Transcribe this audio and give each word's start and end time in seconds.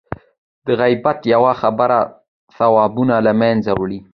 د 0.65 0.67
غیبت 0.81 1.19
یوه 1.33 1.53
خبره 1.61 1.99
ثوابونه 2.57 3.15
له 3.25 3.31
منځه 3.41 3.71
وړي. 3.79 3.99